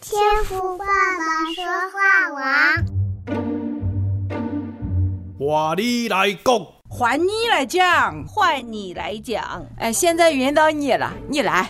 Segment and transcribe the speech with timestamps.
[0.00, 1.62] 天赋爸爸说
[1.92, 2.40] 话王，
[5.38, 9.66] 换你来讲，换你来讲，换你来讲。
[9.76, 11.68] 哎，现在轮到你了，你来。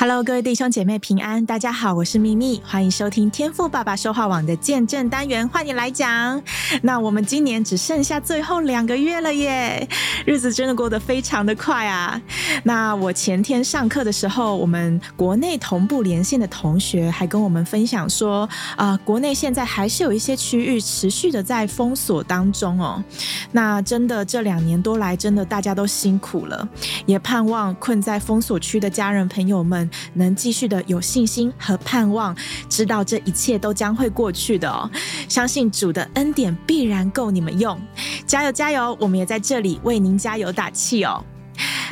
[0.00, 6.42] Hello，各位弟兄姐妹平安，大家好，我是咪咪，欢迎收听天赋爸爸说话网的见证单元，换你来讲。
[6.80, 9.86] 那我们今年只剩下最后两个月了耶，
[10.24, 12.18] 日子真的过得非常的快啊。
[12.62, 23.04] 那我前天上课的时候，我们国内同步连线的同学还跟我们分享说，啊、国内现在还是有一些区域持续的在封锁当中哦。
[23.52, 26.66] 那真的这两年多来，真的大家都辛苦了，
[27.04, 29.89] 也盼望困在封锁区的家人朋友们。
[30.14, 32.36] 能继续的有信心和盼望，
[32.68, 34.90] 知道这一切都将会过去的哦。
[35.28, 37.80] 相信主的恩典必然够你们用，
[38.26, 38.96] 加油加油！
[39.00, 41.24] 我们也在这里为您加油打气哦。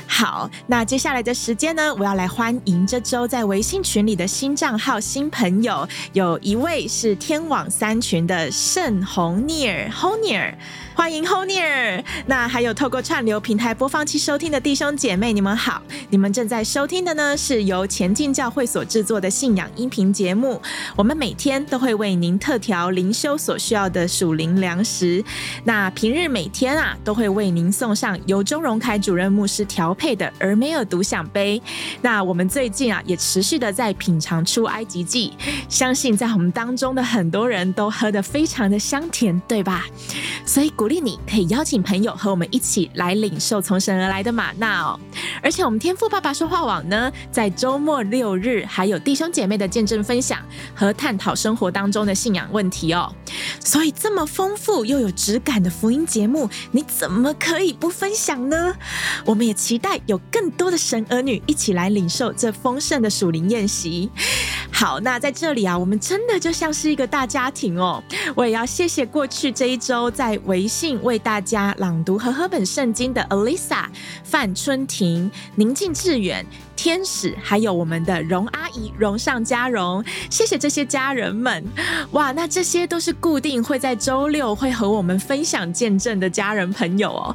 [0.07, 10.55] 好，那接下来的时间呢，我要来欢迎这周在微信群里的新账号新朋友，有一位是天网三群的盛红尼尔 Honier。
[10.99, 15.81] 欢迎 Honier，那还有透过串流平台播放器收听的弟兄姐妹，你们好！
[16.11, 20.61] 你们正在收听的呢，是由前进教会所制作的信仰音频节目。
[20.97, 25.25] 我们每天都会为您特调灵修所需要的属灵粮食。
[25.63, 31.63] 那平日每天啊，都会为您送上由钟荣凯主任牧师调配的俄梅尔独享杯。
[32.03, 35.33] 那我们最近啊，也持续的在品尝出埃及记，
[35.69, 39.87] 相信在我们当中的很多人都喝得非常的香甜，对吧？
[40.45, 40.88] 所以鼓。
[40.89, 44.99] 鼓励你可以邀请朋友和我们一起来领受从神而来的吗哪哦！
[45.43, 50.41] 而且我们天赋爸爸说话网呢，在周末六日还有弟兄姐妹的见证分享
[50.75, 53.15] 和探讨生活当中的信仰问题哦。
[53.63, 58.75] 所以这么丰富又有质感的福音节目，你怎么可以不分享呢？
[59.27, 64.09] 我们也期待有更多的神儿女一起来领受这丰盛的属灵宴席。
[64.73, 68.03] 好，那在这里啊，我们真的就像是一个大家庭哦。
[68.35, 73.85] 我也要谢谢过去这一周在微信为大家朗读和合本圣经的 Alisa、
[74.23, 76.47] 范春婷、宁静致远。
[76.79, 81.65] 天使，还有我们的荣阿姨，荣上加荣，谢谢这些家人们，
[82.13, 87.35] 哇，那这些都是固定会在周六会和我们分享见证的家人朋友哦。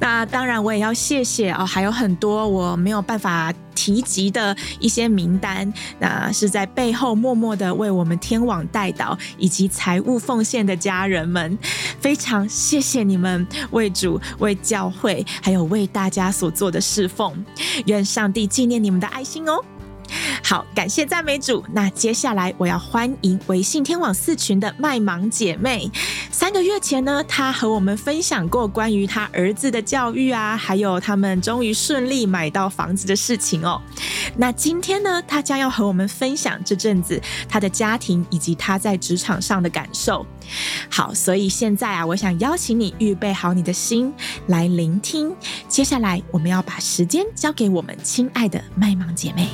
[0.00, 11.56] 那当然，我也要谢谢哦，还有很多我没有办法提及的一些名单，那是在背后默默的为我们天网代祷以及财务奉献的家人们，
[12.00, 17.32] 非常谢谢你们为主、为教会，还有为大家所做的侍奉，
[17.86, 19.62] 愿上帝纪念你们的爱心哦。
[20.42, 21.64] 好，感谢赞美主。
[21.72, 25.90] 那接下来我要欢迎微信天网四群的麦芒姐妹。
[26.30, 33.80] 三个月前呢，她和我们分享过关于她儿子的教育啊，还有他们终于顺利买到房子的事情哦。
[34.36, 40.24] 那今天呢，她将要和我们分享这阵子她的家庭以及她在职场上的感受。
[40.88, 44.12] 好，所以现在啊，我想邀请你预备好你的心
[44.46, 45.34] 来聆听。
[45.68, 49.48] 接下来我们要把时间交给我们亲爱的麦芒姐妹。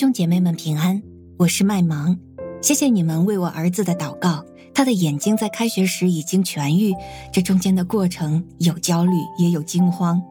[0.00, 1.02] 兄姐妹们平安，
[1.36, 2.18] 我是麦芒，
[2.62, 4.42] 谢谢你们为我儿子的祷告。
[4.72, 6.94] 他的眼睛在开学时已经痊愈，
[7.30, 10.22] 这中间的过程有焦虑，也有惊慌。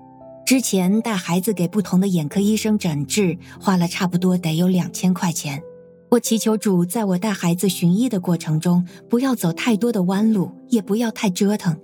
[0.44, 5.62] 之前带孩子给不同的眼科医生诊治，花了差不多得有两千块钱。
[6.10, 11.78] 我祈求主，在我带孩子寻医的过程中，不要走太多的弯路，也不要太折腾。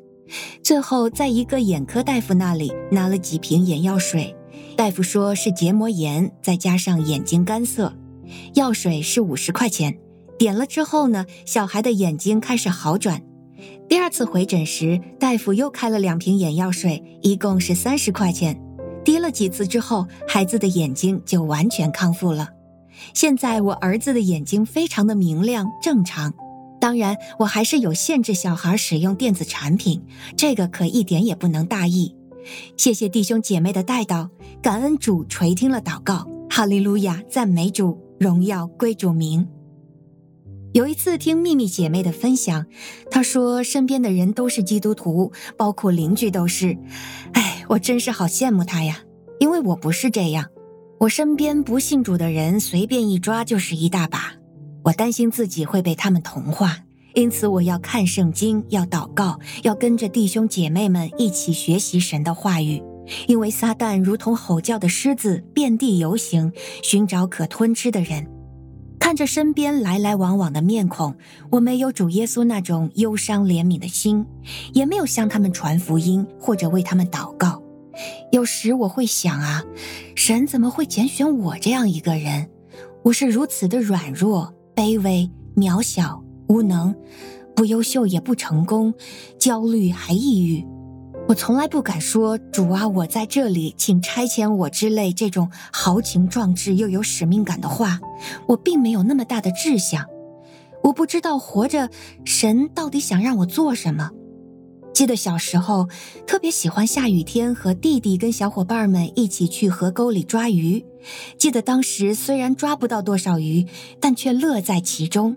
[0.64, 4.36] 最后，在一个眼科大夫那里拿了几瓶眼药水。
[4.76, 7.94] 大夫说是结膜炎，再加上眼睛干涩，
[8.56, 9.98] 药水是五十块钱。
[10.38, 13.22] 点了之后呢，小孩的眼睛开始好转。
[13.88, 18.60] 第二次回诊时，大夫又开了两瓶眼药水，一共是三十块钱。
[19.06, 22.50] 滴了几次之后，孩子的眼睛就完全康复了。
[23.14, 26.34] 现在我儿子的眼睛非常的明亮正常。
[26.82, 30.04] 当然，我还是有限制小孩使用电子产品，
[30.36, 32.15] 这个可一点也不能大意。
[32.78, 34.30] 谢谢弟兄姐妹的代祷，
[34.62, 39.48] 感恩主垂听了祷告，哈利路亚，赞美主，荣耀归主名。
[40.74, 42.66] 有一次听秘密姐妹的分享，
[43.10, 46.78] 她说身边的人都是基督徒，包括邻居都是。
[47.32, 49.00] 哎，我真是好羡慕她呀，
[49.40, 50.50] 因为我不是这样，
[51.00, 54.34] 我身边不信主的人随便一抓就是一大把，
[54.84, 56.80] 我担心自己会被他们同化，
[57.16, 62.84] 因此我要看圣经，要祷告，要跟着弟兄姐妹们一起学习神的话语。
[63.28, 66.52] 因为撒旦如同吼叫的狮子，遍地游行，
[66.84, 68.28] 寻找可吞吃的人。
[69.00, 71.16] 看着身边来来往往的面孔，
[71.52, 74.26] 我没有主耶稣那种忧伤怜悯的心，
[74.74, 77.62] 也没有向他们传福音或者为他们祷告。
[78.32, 79.64] 有时我会想啊，
[80.16, 82.50] 神怎么会拣选我这样一个人？
[83.04, 86.96] 我是如此的软弱、卑微、渺小、无能，
[87.56, 88.94] 不优秀也不成功，
[89.40, 90.66] 焦虑还抑郁。
[91.28, 98.00] 我从来不敢说“主啊，我在这里，请差遣我”之类这种豪情壮志又有使命感的话。
[98.48, 100.06] 我并没有那么大的志向。
[100.84, 101.90] 我不知道活着，
[102.26, 104.12] 神到底想让我做什么。
[104.94, 105.90] 记得小时候，
[106.28, 110.86] 特别喜欢下雨天和弟弟跟小伙伴们一起去河沟里抓鱼。
[111.40, 113.66] 记得当时虽然抓不到多少鱼，
[114.00, 115.36] 但却乐在其中。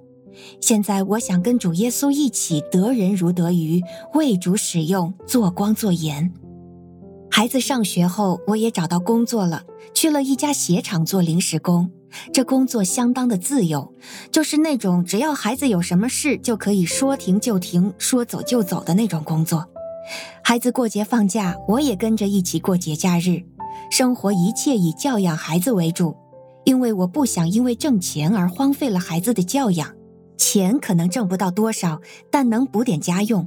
[0.61, 3.83] 现在我想跟主耶稣一起得人如得鱼，
[4.15, 6.33] 为主使用，做光做盐。
[7.31, 9.63] 孩子上学后，我也找到工作了，
[9.95, 11.91] 去了一家鞋厂做临时工。
[12.33, 13.93] 这工作相当的自由，
[14.33, 19.69] 就是那种只要孩子有什么事就可以说停就停，说走就走的那种工作。
[20.43, 23.43] 孩子过节放假，我也跟着一起过节假日。
[23.91, 26.17] 生活一切以教养孩子为主，
[26.65, 29.95] 因为我不想因为挣钱而荒废了孩子的教养。
[30.39, 32.01] 钱可能挣不到多少，
[32.31, 33.47] 但能补点家用。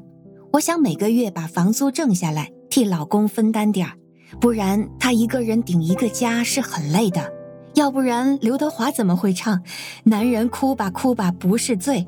[0.54, 3.98] 我想每个月把房租挣下来，替老公分担点儿，
[4.40, 7.32] 不然他一个人顶一个家是很累的。
[7.74, 9.64] 要不然刘德华怎么会唱
[10.04, 12.06] “男人哭吧哭吧不是罪”？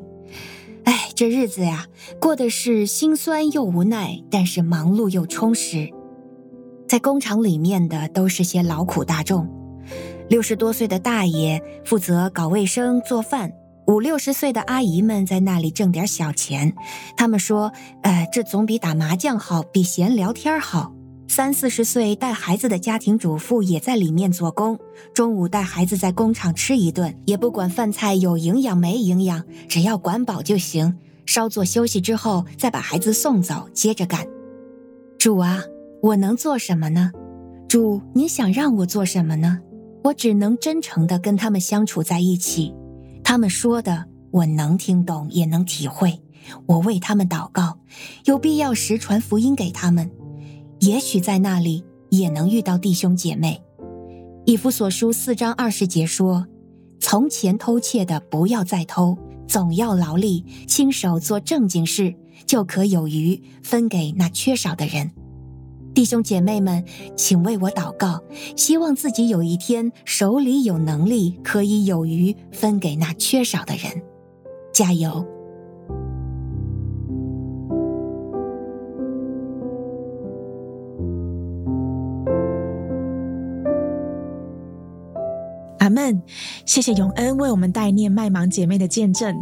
[0.83, 1.85] 哎，这日子呀，
[2.19, 5.89] 过的是心酸又无奈，但是忙碌又充实。
[6.85, 9.47] 在工厂里面的都是些劳苦大众，
[10.29, 13.53] 六十多岁的大爷负责搞卫生做饭。
[13.87, 16.73] 五六十岁的阿姨们在那里挣点小钱，
[17.17, 17.71] 他们说
[18.03, 20.93] ：“呃，这总比打麻将好，比闲聊天好。”
[21.27, 24.77] 三四十岁带孩子的家庭主妇也在里面做工，
[25.13, 30.97] 中午带孩子在工厂吃一顿，也不管饭菜有营养没营养，只要管饱就行。
[31.25, 34.27] 稍作休息之后，再把孩子送走，接着干。
[35.17, 35.61] 主啊，
[36.01, 37.11] 我能做什么呢？
[37.67, 39.59] 主，您想让我做什么呢？
[40.03, 42.73] 我只能真诚地跟他们相处在一起。
[43.23, 46.19] 他们说的我能听懂，也能体会。
[46.65, 47.79] 我为他们祷告，
[48.25, 50.11] 有必要时传福音给他们。
[50.79, 53.61] 也许在那里也能遇到弟兄姐妹。
[54.45, 56.45] 以弗所书四章二十节说
[56.99, 59.17] ：“从前偷窃的不要再偷，
[59.47, 62.13] 总要劳力，亲手做正经事，
[62.45, 65.11] 就可有余分给那缺少的人。”
[65.93, 66.83] 弟兄姐妹们，
[67.15, 68.23] 请为我祷告，
[68.55, 74.01] 希望自己有一天手里有能力，可以有余分给那缺少的人。
[74.73, 75.23] 加油！
[85.77, 86.23] 阿门。
[86.65, 89.35] 谢谢永恩为我们代念麦芒姐妹的见证。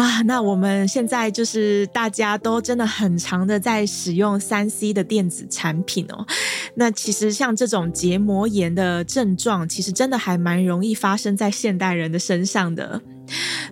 [0.00, 6.26] 啊，那我们现在就是大家都真的很常的在使用三 C 的电子产品哦。
[6.74, 13.02] 那其实像这种结膜炎的症状，其实真的还蛮容易发生在现代人的身上的。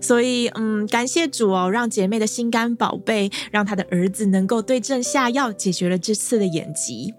[0.03, 7.15] 所以，嗯，感谢主哦，让姐妹的心肝宝贝，让她的儿子能够对症下药，解决了这次的眼疾。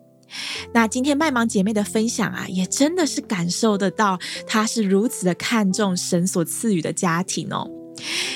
[0.71, 7.67] 那今天麦芒姐妹的分享啊，也真的是感受得到，她是如此的看重神所赐予的家庭哦。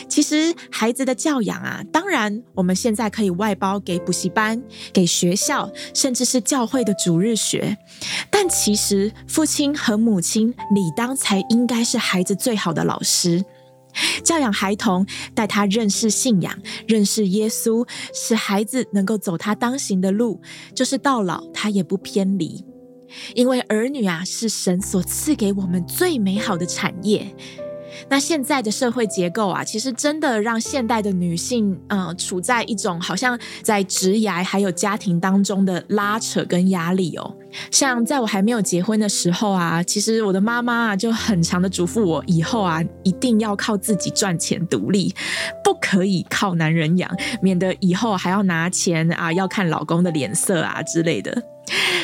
[0.08, 7.78] 其实孩子的教养啊，当然我们现在可以外包给补习班、给学校，甚至是教会的主日学。
[8.30, 13.44] 但其实父亲和母亲理当才应该是孩子最好的老师，
[14.24, 20.42] 教养孩童，带他认识信仰、认识耶稣，使孩子能够走他当行的路，
[20.76, 22.64] 就是到老他也不偏离。
[23.36, 27.36] 因为儿女啊，是神所赐给我们最美好的产业。
[28.10, 37.36] 那现在的社会结构啊，其实真的让现代的女性，呃，处在一种好像在职涯还有家庭当中的拉扯跟压力哦。
[37.72, 45.14] 像在我还没有结婚的时候啊，其实我的妈妈啊就很常的嘱咐我，以后啊一定要靠自己赚钱独立，
[45.64, 47.10] 不可以靠男人养，
[47.42, 51.44] 免得以后还要拿钱啊，要看老公的脸色啊之类的。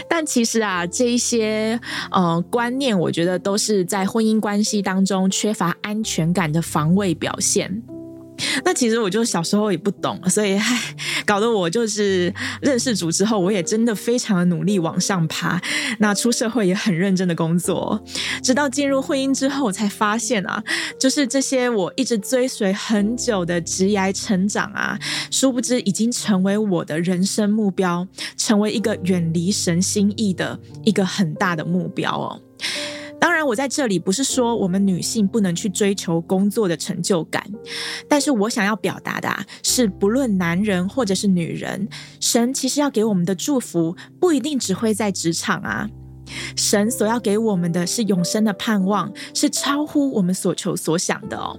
[0.08, 1.80] 但其实啊，这一些
[2.12, 7.84] 呃观念，我觉得都是在婚姻关系当中缺乏安全感的防卫表现。
[8.64, 15.62] 那其实我就小时候也不懂，所以 唉，搞得我就是认识主之后，我也真的非常的努力往上爬。
[16.00, 18.02] 那出社会也很认真的工作，
[18.44, 20.64] 直到进入婚姻之后，我才发现啊，
[21.00, 24.98] 就是这些我一直追随很久的职业成长啊，
[25.32, 32.42] 殊不知已经成为我的人生目标，成为一个远离神心意的一个很大的目标哦。
[33.40, 37.42] 当然，我在这里不是说我们女性不能去追求工作的成就感，
[38.10, 41.88] 但是我想要表达的是，不论男人或者是女人，
[42.20, 45.90] 神其实要给我们的祝福不一定只会在职场啊，
[46.58, 51.58] 神所要给我们的是永生的盼望，是超乎我们所求所想的哦。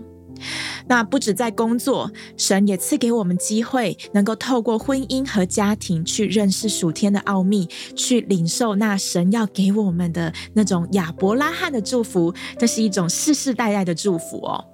[0.89, 12.35] 那不止在工作，神也赐给我们机会，能够透过婚姻和家庭去认识属天的奥秘，去领受那神要给我们的那种亚伯拉罕的祝福。
[12.59, 14.65] 这是一种世世代代的祝福哦。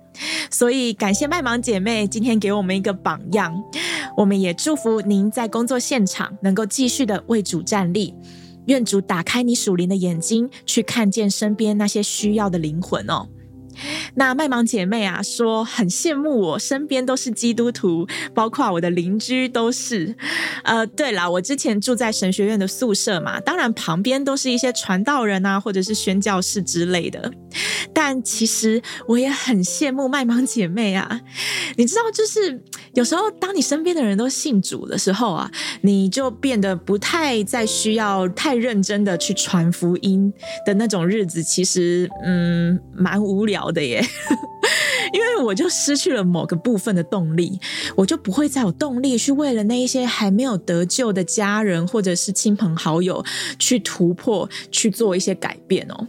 [0.50, 3.62] 所以感谢麦芒姐妹今天给我们一个榜样，
[4.16, 8.14] 我们也祝福您在工作现场能够继续的为主站立。
[8.66, 13.28] 愿主打开你属灵的眼睛，去看见身边那些需要的灵魂哦。
[14.14, 20.14] 那麦芒姐妹啊，说很羡慕我身边都是基督徒，包括我的邻居都是。
[20.64, 27.32] 呃，对啦，我之前住在神学院的宿舍嘛，当然旁边都是一些传道人啊，或者是宣教士之类的。
[27.92, 31.20] 但其实我也很羡慕麦芒姐妹啊，
[31.76, 32.62] 你知道，就是
[32.94, 40.32] 有时候当你身边的人都信主的时候啊，你就变得不太再需要太认真的去传福音
[40.66, 44.04] 的那种日子，其实嗯，蛮无聊的耶，
[45.12, 47.60] 因为我就失去了某个部分的动力，
[47.96, 53.24] 我就不会再有动力去为了那一些还没有得救的家人或者是亲朋好友
[53.58, 56.08] 去突破，去做一些改变哦。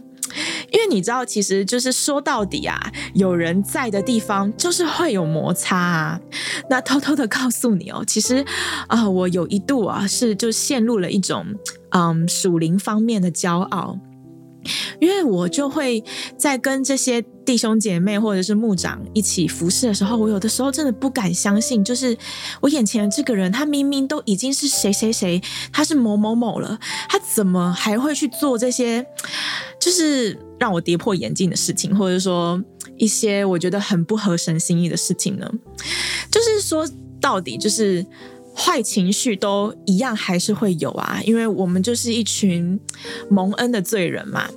[0.70, 2.78] 因为你知道，其实就是说到底啊，
[3.14, 6.20] 有人在的地方就是会有摩擦啊。
[6.68, 8.44] 那偷偷的告诉你哦，其实
[8.88, 11.46] 啊、我有一度啊是就陷入了一种
[11.92, 13.98] 嗯属灵方面的骄傲。
[15.00, 16.02] 因为我就会
[16.36, 22.16] 在跟这些弟兄姐妹或者是牧长一起服侍的时候，我有的时候真的不敢相信，就是
[22.60, 25.40] 我眼前的这个人，他明明都已经是谁谁谁，
[25.72, 29.04] 他是某某某了，他怎么还会去做这些，
[29.80, 32.62] 就是让我跌破眼镜的事情，或者说
[32.96, 35.50] 一些我觉得很不合神心意的事情呢？
[36.30, 36.88] 就是说
[37.20, 38.04] 到底就是。
[38.60, 42.76] 坏情绪都一样还是会有啊，因为我们就是一群
[43.30, 44.50] 蒙恩的罪人嘛，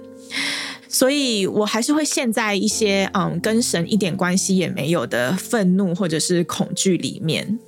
[0.88, 7.59] 所以我还是会陷在一些嗯跟神一点关系也没有的愤怒或者是恐惧里面。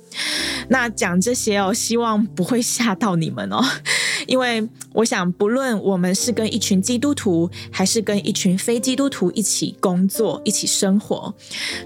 [0.68, 3.60] 那讲这些哦，希望不会吓到你们哦。
[4.26, 11.34] 因为我想，不论我们是跟一群基督徒，还是跟一群非基督徒一起工作、一起生活，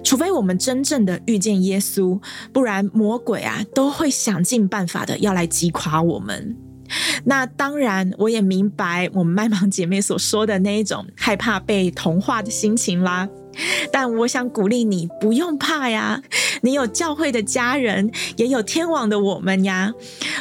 [0.05, 2.21] 除非我们真正的遇见耶稣，
[2.53, 6.57] 不然魔鬼啊都会想尽办法的要来击垮我们。
[7.25, 13.29] 那当然，我也明白我们麦芒姐妹所说的那一种害怕被同化的心情啦。
[13.93, 16.23] 但我想鼓励你，不用怕呀！
[16.63, 19.93] 你有教会的家人，也有天网的我们呀。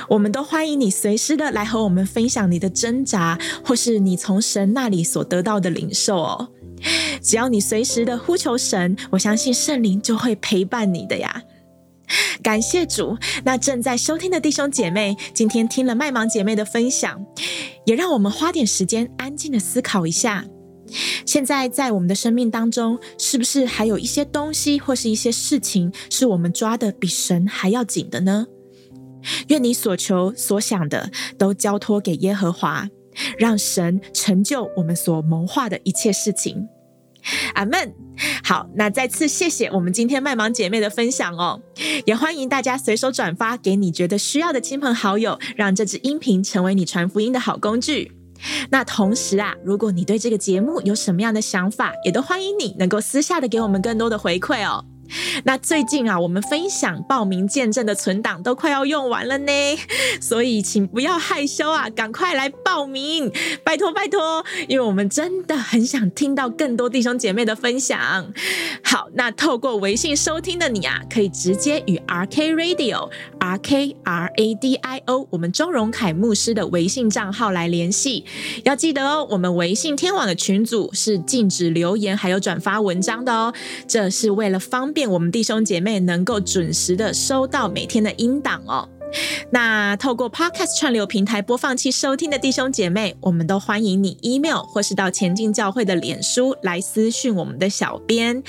[0.08, 6.50] 我们都欢迎你随时的来和我们分享你的挣扎，或是你从神那里所得到的领受哦。
[7.22, 11.42] 只要你随时的呼求神，我相信圣灵就会陪伴你的呀。
[12.42, 13.18] 感谢主！
[13.44, 17.26] 那正在收听的弟兄姐妹，今天听了麦芒姐妹的分享，
[17.86, 20.46] 也让我们花点时间安静的思考一下。
[21.26, 28.46] 现在在我们的生命当中，是不是还有一些东西或是一些事情，是我们抓得比神还要紧的呢？
[29.50, 32.88] 愿你所求所想的都交托给耶和华，
[33.38, 36.70] 让神成就我们所谋划的一切事情。
[37.56, 37.94] 阿门。
[38.44, 41.62] 好，那再次谢谢我们今天麦芒姐妹的分享哦，
[42.06, 48.12] 也欢迎大家随手转发给你觉得需要的亲朋好友，让这支音频成为你传福音的好工具。
[48.70, 54.84] 那同时啊，如果你对这个节目有什么样的想法，也都欢迎你能够私下的给我们更多的回馈哦。
[55.46, 59.52] 那最近啊，我们分享报名见证的存档都快要用完了呢，
[60.22, 63.32] 所以请不要害羞啊，赶快来报名，
[63.64, 68.32] 拜托拜托，因为我们真的很想听到更多弟兄姐妹的分享。
[68.84, 73.10] 好，那透过微信收听的你啊，可以直接与 RK Radio
[73.40, 78.26] R K R A D I O 我们钟荣凯牧师的微信账号来联系。
[78.64, 83.54] 要记得哦，我们微信天网的群组是禁止留言还有转发文章的哦，
[83.88, 85.08] 这是为了方便便。
[85.12, 88.89] 我们弟兄姐妹能够准时的收到每天的音档哦。
[89.51, 98.44] 那透过 Podcast 串流平台播放器收听的弟兄姐妹，我们都欢迎你 email 或是到前进教会的脸书来私讯我们的小编，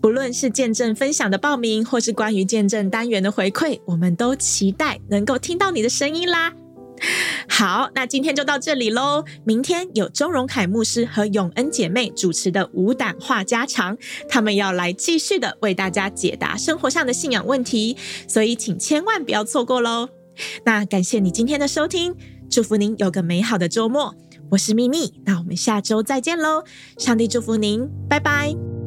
[0.00, 6.52] 不论是见证分享的报名，或是关于见证单元的回馈，我们都期待能够听到你的声音啦。
[7.48, 9.24] 好，那今天就到这里喽。
[9.44, 13.96] 明天有钟荣凯牧师和永恩姐妹主持的无胆话家常，
[14.28, 17.96] 他们要来继续的为大家解答生活上的信仰问题，
[18.28, 20.08] 所以请千万不要错过喽。
[20.64, 22.14] 那感谢你今天的收听，
[22.50, 24.14] 祝福您有个美好的周末。
[24.50, 26.64] 我是秘密，那我们下周再见喽。
[26.98, 28.79] 上帝祝福您，拜拜。